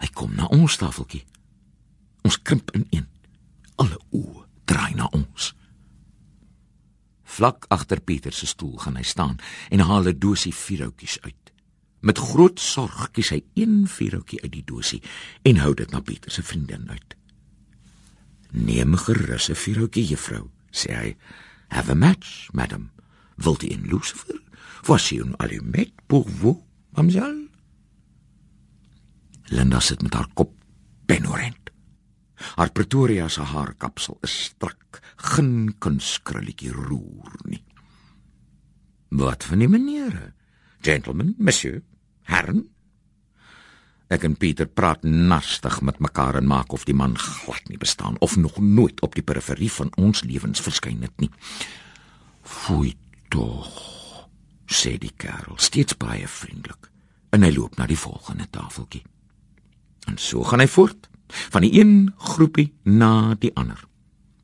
Hy 0.00 0.08
kom 0.12 0.36
na 0.36 0.46
ons 0.52 0.76
tafeltjie. 0.76 1.24
Ons 2.24 2.36
krimp 2.42 2.70
ineen. 2.76 3.08
Alle 3.80 3.96
oë 4.12 4.44
draai 4.64 4.94
na 4.94 5.08
ons. 5.12 5.54
Vlak 7.32 7.64
agter 7.68 8.00
Pieter 8.00 8.32
se 8.32 8.46
stoel 8.46 8.76
gaan 8.76 8.98
hy 9.00 9.04
staan 9.08 9.38
en 9.72 9.80
haal 9.80 10.08
'n 10.08 10.18
dosie 10.18 10.52
vuurhoutjies 10.54 11.16
uit. 11.20 11.52
Met 12.00 12.18
groot 12.18 12.60
sorg 12.60 13.10
kies 13.10 13.30
hy 13.32 13.40
een 13.54 13.88
vuurhoutjie 13.88 14.42
uit 14.42 14.52
die 14.52 14.64
dosie 14.64 15.02
en 15.42 15.56
hou 15.56 15.72
dit 15.74 15.90
na 15.90 16.00
Pieter 16.00 16.30
se 16.30 16.42
vriendin 16.42 16.90
uit. 16.90 17.16
"Neem 18.50 18.96
gerus 18.96 19.48
'n 19.48 19.54
vuurhoutjie, 19.54 20.06
juffrou," 20.06 20.50
sê 20.70 20.92
hy. 20.92 21.16
"Have 21.68 21.90
a 21.90 21.94
match, 21.94 22.52
madam. 22.52 22.90
Wilt 23.36 23.62
u 23.62 23.68
'n 23.68 23.88
lucifer? 23.88 24.42
Voici 24.82 25.20
un 25.20 25.34
allumette 25.36 26.02
pour 26.06 26.28
vous, 26.28 26.60
mademoiselle." 26.90 27.48
Linda 29.44 29.80
sit 29.80 30.02
met 30.02 30.14
haar 30.14 30.28
kop 30.34 30.52
penorent. 31.06 31.71
Haar 32.56 32.72
Pretoria 32.72 33.28
se 33.28 33.42
haarkapsel 33.42 34.18
is 34.22 34.34
strak, 34.44 35.00
geen 35.32 35.74
kunskrulletjie 35.78 36.72
roer 36.72 37.38
nie. 37.44 37.62
Wat 39.12 39.44
van 39.44 39.60
die 39.60 39.68
maniere? 39.68 40.32
Gentlemen, 40.80 41.34
monsieur, 41.38 41.82
herren. 42.22 42.64
Ek 44.12 44.24
en 44.28 44.34
Pieter 44.36 44.68
praat 44.68 45.04
nastig 45.08 45.78
met 45.80 46.00
mekaar 46.04 46.36
en 46.40 46.48
maak 46.48 46.72
of 46.76 46.84
die 46.88 46.96
man 46.96 47.14
glad 47.16 47.68
nie 47.68 47.80
bestaan 47.80 48.18
of 48.20 48.36
nog 48.36 48.58
nooit 48.60 49.00
op 49.00 49.14
die 49.16 49.24
periferie 49.24 49.70
van 49.72 49.92
ons 49.96 50.24
lewens 50.28 50.60
verskyn 50.60 51.00
het 51.06 51.14
nie. 51.22 51.30
Fooi 52.42 52.92
tog, 53.32 53.70
sê 54.68 54.98
die 55.00 55.12
kerel, 55.16 55.56
steeds 55.56 55.96
baie 55.96 56.28
vriendelik. 56.28 56.90
En 57.32 57.46
hy 57.46 57.52
loop 57.54 57.78
na 57.78 57.86
die 57.88 57.96
volgende 57.96 58.48
tafeltjie. 58.52 59.04
En 60.10 60.18
so 60.20 60.44
gaan 60.44 60.60
hy 60.60 60.68
voort 60.68 61.08
van 61.32 61.64
die 61.64 61.72
een 61.78 62.12
groepie 62.16 62.72
na 62.84 63.34
die 63.34 63.52
ander. 63.54 63.80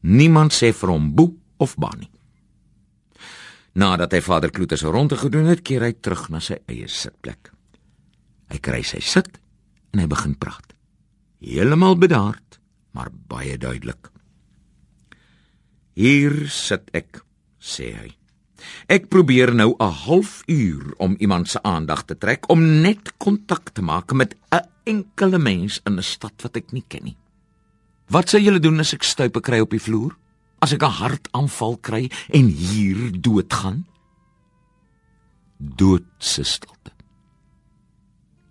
Niemand 0.00 0.54
sê 0.54 0.72
vir 0.72 0.92
hom 0.94 1.14
boe 1.14 1.32
of 1.58 1.76
ba 1.76 1.90
nie. 1.98 2.10
Nadat 3.78 4.14
hy 4.16 4.20
vader 4.24 4.50
Kloete 4.50 4.76
se 4.76 4.90
ronde 4.90 5.16
gedoen 5.16 5.46
het, 5.46 5.62
keer 5.62 5.84
hy 5.86 5.92
terug 6.02 6.28
na 6.32 6.40
sy 6.42 6.58
eie 6.66 6.88
sitplek. 6.90 7.52
Hy 8.48 8.58
kry 8.64 8.82
sy 8.82 9.00
sit 9.04 9.38
en 9.92 10.02
hy 10.02 10.08
begin 10.10 10.34
praat. 10.34 10.74
Heeltemal 11.44 11.98
bedaard, 12.00 12.58
maar 12.96 13.12
baie 13.30 13.58
duidelik. 13.60 14.10
Hier 15.98 16.46
sit 16.50 16.90
ek, 16.96 17.22
sê 17.58 17.92
hy. 17.94 18.10
Ek 18.90 19.06
probeer 19.10 19.54
nou 19.54 19.74
'n 19.78 19.92
halfuur 20.04 20.94
om 20.98 21.14
iemand 21.18 21.48
se 21.48 21.62
aandag 21.62 22.04
te 22.04 22.18
trek 22.18 22.48
om 22.50 22.80
net 22.82 23.12
kontak 23.18 23.70
te 23.70 23.82
maak 23.82 24.12
met 24.12 24.34
'n 24.50 24.66
enkele 24.88 25.38
mens 25.38 25.80
in 25.84 25.98
'n 25.98 26.02
stad 26.02 26.42
wat 26.42 26.56
ek 26.56 26.72
nie 26.72 26.84
ken 26.88 27.04
nie. 27.04 27.16
Wat 28.08 28.28
sou 28.28 28.40
julle 28.40 28.60
doen 28.60 28.80
as 28.80 28.94
ek 28.94 29.02
stuipe 29.02 29.40
kry 29.40 29.60
op 29.60 29.70
die 29.70 29.82
vloer? 29.82 30.16
As 30.60 30.72
ek 30.72 30.82
'n 30.82 30.98
hartaanval 31.00 31.76
kry 31.76 32.10
en 32.32 32.46
hier 32.48 33.12
doodgaan? 33.20 33.86
Doodse 35.58 36.44
stilte. 36.44 36.92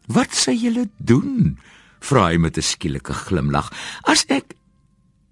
Wat 0.08 0.34
sou 0.34 0.56
julle 0.56 0.89
doen? 0.98 1.58
vra 2.00 2.29
hy 2.32 2.38
met 2.38 2.58
'n 2.58 2.62
skielike 2.62 3.13
glimlag. 3.13 3.72
As 4.03 4.25
ek 4.29 4.56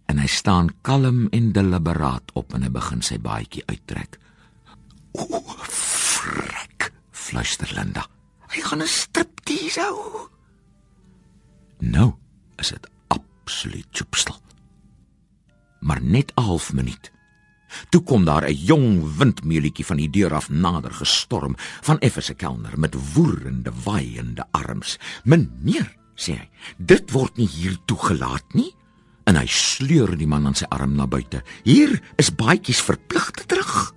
en 0.08 0.18
hy 0.18 0.28
staan 0.28 0.70
kalm 0.82 1.28
en 1.32 1.52
deliberaat 1.52 2.32
op 2.34 2.54
en 2.54 2.64
hy 2.64 2.70
begin 2.70 3.02
sy 3.02 3.18
baadjie 3.18 3.64
uittrek. 3.66 4.20
O, 5.12 5.44
frek, 5.70 6.92
fluister 7.12 7.72
Linda. 7.76 8.06
Hy 8.50 8.62
gaan 8.62 8.82
'n 8.82 8.88
striptease 8.88 9.82
hou. 9.82 10.30
Nou 11.80 12.14
is 12.62 12.70
dit 12.70 12.90
absoluut 13.08 13.88
choopstil. 13.92 14.40
Maar 15.80 16.02
net 16.02 16.32
'n 16.36 16.42
half 16.42 16.74
minuut. 16.74 17.12
Toe 17.90 18.02
kom 18.04 18.26
daar 18.26 18.48
'n 18.48 18.54
jong 18.54 19.18
windmeelietjie 19.18 19.86
van 19.86 19.98
die 19.98 20.10
deur 20.10 20.34
af 20.34 20.50
nader 20.50 20.92
gestorm 20.92 21.56
van 21.82 22.00
effese 22.00 22.34
kelner 22.34 22.80
met 22.80 23.14
woerende 23.14 23.72
waaiende 23.84 24.46
arms. 24.52 25.00
"Meneer," 25.24 25.96
sê 26.16 26.32
hy, 26.32 26.50
"dit 26.78 27.12
word 27.12 27.38
nie 27.38 27.48
hier 27.48 27.78
toegelaat 27.86 28.54
nie." 28.54 28.76
En 29.24 29.36
hy 29.36 29.46
sleur 29.46 30.18
die 30.18 30.28
man 30.28 30.46
aan 30.46 30.56
sy 30.56 30.66
arm 30.70 30.96
na 30.96 31.08
buite. 31.08 31.44
"Hier 31.64 32.02
is 32.16 32.36
baadjies 32.36 32.82
verplig 32.82 33.32
te 33.32 33.46
terug." 33.46 33.94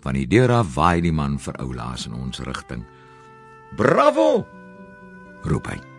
Van 0.00 0.12
die 0.14 0.26
deur 0.26 0.52
af 0.52 0.74
waai 0.74 1.00
die 1.00 1.12
man 1.12 1.38
vir 1.38 1.54
oulaas 1.54 2.06
in 2.06 2.14
ons 2.14 2.38
rigting. 2.38 2.84
"Bravo!" 3.76 4.46
roep 5.42 5.66
hy. 5.66 5.93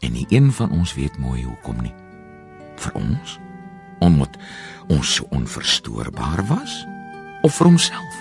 En 0.00 0.12
nie 0.12 0.26
een 0.28 0.52
van 0.52 0.70
ons 0.70 0.94
weet 0.94 1.18
mooi 1.18 1.44
hoekom 1.44 1.82
nie. 1.82 1.94
Vir 2.76 2.94
ons 2.94 3.38
omdat 3.98 4.36
ons 4.86 5.14
so 5.14 5.26
onverstoorbaar 5.34 6.44
was 6.46 6.86
of 7.42 7.56
vir 7.56 7.66
homself 7.66 8.20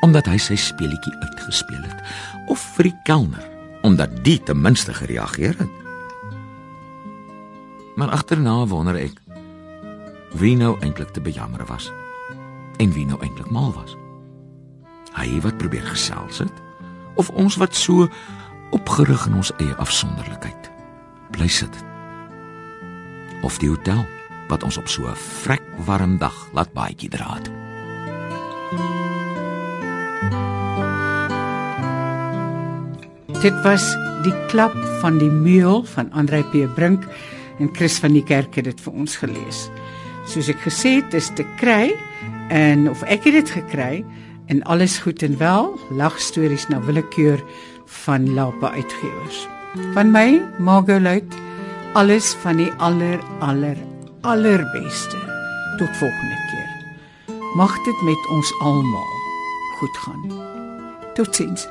omdat 0.00 0.28
hy 0.30 0.36
sy 0.38 0.54
speletjie 0.54 1.14
uitgespeel 1.24 1.82
het 1.82 2.02
of 2.46 2.62
vir 2.76 2.90
die 2.90 2.98
kelner 3.08 3.48
omdat 3.82 4.14
die 4.26 4.38
ten 4.42 4.60
minste 4.62 4.94
gereageer 4.94 5.58
het. 5.58 5.74
Maar 7.98 8.14
agterna 8.14 8.54
wonder 8.70 8.98
ek 8.98 9.18
wie 10.38 10.54
nou 10.56 10.76
eintlik 10.78 11.10
te 11.10 11.22
bejammer 11.24 11.66
was 11.66 11.90
en 12.78 12.94
wie 12.94 13.06
nou 13.06 13.18
eintlik 13.18 13.50
mal 13.50 13.72
was. 13.74 13.96
Hy 15.18 15.40
wat 15.42 15.58
probeer 15.58 15.86
gesels 15.90 16.38
het 16.46 16.64
of 17.18 17.30
ons 17.34 17.58
wat 17.58 17.74
so 17.74 18.06
opgerig 18.70 19.26
in 19.26 19.40
ons 19.42 19.54
eie 19.58 19.74
afsonderlikheid 19.82 20.77
bly 21.30 21.48
sit. 21.48 21.84
Of 23.42 23.58
die 23.58 23.68
hotel 23.68 24.04
wat 24.48 24.64
ons 24.64 24.78
op 24.80 24.88
so 24.88 25.06
'n 25.06 25.16
vrek 25.16 25.62
warm 25.84 26.18
dag 26.18 26.36
laat 26.52 26.72
baadjie 26.72 27.10
dra 27.10 27.34
het. 27.34 27.50
Dit 33.42 33.54
was 33.62 33.94
die 34.24 34.34
klap 34.46 34.74
van 35.00 35.18
die 35.18 35.30
meul 35.30 35.84
van 35.84 36.10
Andrei 36.12 36.42
P 36.42 36.74
Brink 36.74 37.04
en 37.58 37.68
Chris 37.72 37.98
van 37.98 38.12
die 38.12 38.24
kerk 38.24 38.54
het 38.54 38.64
dit 38.64 38.80
vir 38.80 38.92
ons 38.92 39.16
gelees. 39.16 39.68
Soos 40.26 40.48
ek 40.48 40.60
gesê 40.66 40.98
het, 40.98 41.14
is 41.14 41.30
te 41.34 41.44
kry 41.60 41.94
en 42.50 42.88
of 42.90 43.02
ek 43.02 43.24
het 43.24 43.38
dit 43.38 43.50
gekry 43.50 44.04
en 44.48 44.62
alles 44.62 44.98
goed 44.98 45.22
en 45.22 45.38
wel, 45.38 45.78
lagstories 45.90 46.68
na 46.68 46.80
willekeur 46.80 47.42
van 48.04 48.34
Lapa 48.34 48.70
uitgewers. 48.70 49.46
Van 49.94 50.10
my, 50.10 50.42
Margolite, 50.58 51.36
alles 51.92 52.34
van 52.42 52.56
die 52.56 52.70
aller 52.78 53.18
aller 53.38 53.76
allerbeste. 54.20 55.16
Tot 55.78 55.96
volgende 55.96 56.38
keer. 56.50 56.70
Mag 57.54 57.74
dit 57.84 58.02
met 58.02 58.28
ons 58.28 58.54
almal 58.60 59.10
goed 59.78 59.96
gaan. 59.96 60.32
Totsiens. 61.14 61.68